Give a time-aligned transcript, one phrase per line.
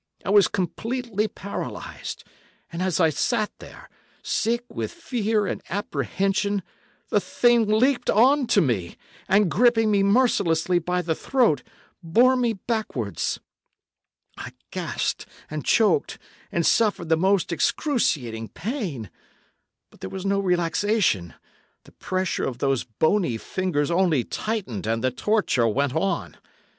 [0.25, 2.23] I was completely paralysed,
[2.73, 3.87] and as I sat there,
[4.23, 6.63] sick with fear and apprehension,
[7.09, 8.95] the thing leaped on to me,
[9.29, 11.61] and, gripping me mercilessly by the throat,
[12.01, 13.39] bore me backwards.
[14.39, 16.17] I gasped, and choked,
[16.51, 19.11] and suffered the most excruciating pain.
[19.91, 25.67] But there was no relaxation—the pressure of those bony fingers only tightened and the torture
[25.67, 26.37] went on.